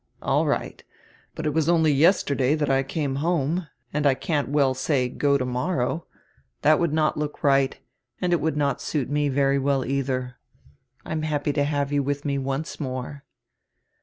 [0.19, 0.83] "All right.
[1.35, 5.37] But it was only yesterday that I canre home and I can't well say: 'go
[5.37, 6.07] tomorrow.'
[6.63, 7.79] That would not look right
[8.19, 10.37] and it would not suit nre very well either.
[11.05, 13.25] I anr happy to have you with me once more."